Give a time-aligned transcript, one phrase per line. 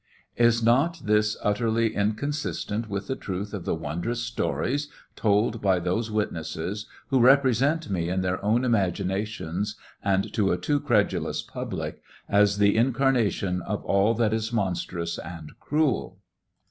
[0.37, 6.09] Is not this utterly inconsistent with the truth of the wondrous stories told by those
[6.09, 12.57] witnesses, who represent me in their own imaginations and to a too credulous public as
[12.57, 16.17] the incarnation of all that is mon strous and cruel